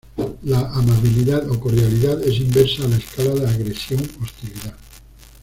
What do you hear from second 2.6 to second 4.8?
a la escala de agresión-hostilidad.